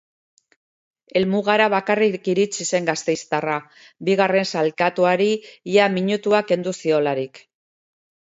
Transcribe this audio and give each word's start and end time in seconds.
Helmugara 1.19 1.67
bakarrik 1.73 2.29
iritsi 2.33 2.65
zen 2.77 2.87
gasteiztarra, 2.87 3.57
bigarren 4.09 4.49
sailkatuari 4.53 5.29
ia 5.75 5.91
minutua 5.99 6.43
kendu 6.53 6.75
ziolarik. 6.81 7.43